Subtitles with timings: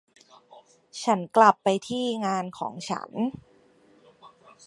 [1.03, 3.09] ฉันกลับไปที่งานของฉัน